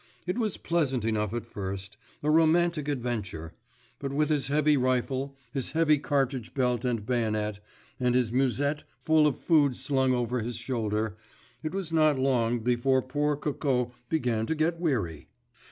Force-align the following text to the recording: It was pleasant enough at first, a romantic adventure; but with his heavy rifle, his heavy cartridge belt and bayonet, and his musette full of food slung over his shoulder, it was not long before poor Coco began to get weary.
It 0.25 0.39
was 0.39 0.57
pleasant 0.57 1.05
enough 1.05 1.31
at 1.31 1.45
first, 1.45 1.95
a 2.23 2.31
romantic 2.31 2.87
adventure; 2.87 3.53
but 3.99 4.11
with 4.11 4.29
his 4.29 4.47
heavy 4.47 4.75
rifle, 4.75 5.37
his 5.53 5.73
heavy 5.73 5.99
cartridge 5.99 6.55
belt 6.55 6.83
and 6.83 7.05
bayonet, 7.05 7.59
and 7.99 8.15
his 8.15 8.31
musette 8.31 8.83
full 8.97 9.27
of 9.27 9.37
food 9.37 9.75
slung 9.75 10.11
over 10.11 10.41
his 10.41 10.55
shoulder, 10.55 11.17
it 11.61 11.71
was 11.75 11.93
not 11.93 12.17
long 12.17 12.61
before 12.61 13.03
poor 13.03 13.35
Coco 13.35 13.91
began 14.09 14.47
to 14.47 14.55
get 14.55 14.79
weary. 14.79 15.27